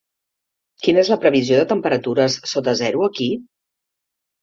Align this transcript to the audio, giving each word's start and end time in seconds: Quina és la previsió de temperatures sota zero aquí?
Quina 0.87 1.01
és 1.03 1.11
la 1.15 1.19
previsió 1.27 1.61
de 1.61 1.67
temperatures 1.73 2.41
sota 2.55 2.77
zero 2.83 3.09
aquí? 3.13 3.33